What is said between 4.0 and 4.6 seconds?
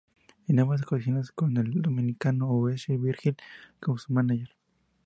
mánager.